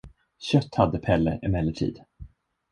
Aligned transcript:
Kött 0.39 0.75
hade 0.75 0.99
Pelle 0.99 1.39
emellertid. 1.43 2.03